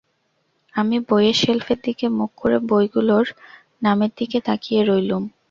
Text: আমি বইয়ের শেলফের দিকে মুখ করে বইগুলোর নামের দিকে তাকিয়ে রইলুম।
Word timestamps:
আমি 0.75 0.97
বইয়ের 1.09 1.37
শেলফের 1.41 1.79
দিকে 1.83 2.05
মুখ 2.17 2.31
করে 2.35 2.57
বইগুলোর 2.69 3.25
নামের 3.83 4.11
দিকে 4.17 4.37
তাকিয়ে 4.47 4.81
রইলুম। 4.83 5.23